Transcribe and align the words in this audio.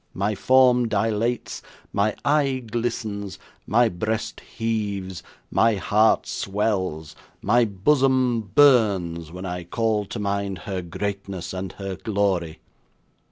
My 0.15 0.33
form 0.33 0.87
dilates, 0.87 1.61
my 1.93 2.15
eye 2.25 2.63
glistens, 2.65 3.37
my 3.67 3.87
breast 3.87 4.39
heaves, 4.39 5.21
my 5.51 5.75
heart 5.75 6.25
swells, 6.25 7.15
my 7.43 7.65
bosom 7.65 8.41
burns, 8.55 9.31
when 9.31 9.45
I 9.45 9.63
call 9.63 10.05
to 10.05 10.17
mind 10.17 10.57
her 10.65 10.81
greatness 10.81 11.53
and 11.53 11.73
her 11.73 11.93
glory. 11.97 12.57